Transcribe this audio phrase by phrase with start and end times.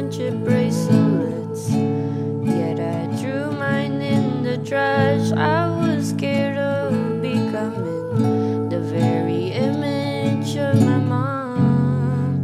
[0.00, 1.68] friendship bracelets.
[1.70, 5.30] Yet I drew mine in the trash.
[5.32, 12.42] I was scared of becoming the very image of my mom.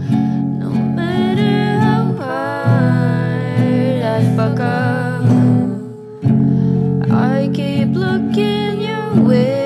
[0.59, 5.25] No matter how hard I fuck up,
[7.11, 9.66] I keep looking your way.